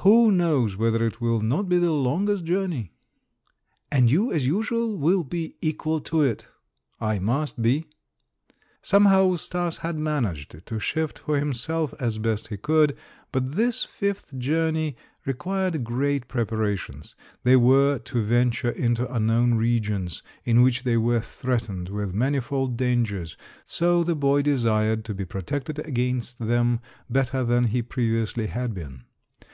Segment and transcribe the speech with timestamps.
[0.00, 2.94] Who knows whether it will not be the longest journey?"
[3.92, 6.48] "And you, as usual, will be equal to it."
[7.02, 7.84] "I must be."
[8.80, 12.96] Somehow Stas had managed to shift for himself as best he could,
[13.30, 14.96] but this fifth journey
[15.26, 17.14] required great preparations.
[17.44, 23.36] They were to venture into unknown regions in which they were threatened with manifold dangers,
[23.66, 26.80] so the boy desired to be protected against them
[27.10, 29.02] better than he previously had been.